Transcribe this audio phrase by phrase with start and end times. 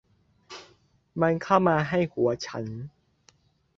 [1.21, 2.65] มันเข้ามาให้หัวฉัน